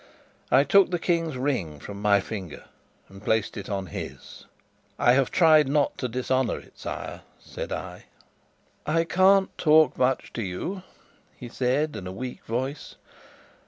I 0.49 0.63
took 0.63 0.89
the 0.89 0.97
King's 0.97 1.37
ring 1.37 1.79
from 1.79 2.01
my 2.01 2.21
finger 2.21 2.65
and 3.07 3.23
placed 3.23 3.55
it 3.55 3.69
on 3.69 3.85
his. 3.85 4.45
"I 4.97 5.13
have 5.13 5.29
tried 5.29 5.67
not 5.67 5.95
to 5.99 6.07
dishonour 6.09 6.57
it, 6.57 6.79
sire," 6.79 7.21
said 7.37 7.71
I. 7.71 8.05
"I 8.87 9.03
can't 9.03 9.55
talk 9.59 9.99
much 9.99 10.33
to 10.33 10.41
you," 10.41 10.81
he 11.37 11.49
said, 11.49 11.95
in 11.95 12.07
a 12.07 12.11
weak 12.11 12.43
voice. 12.45 12.95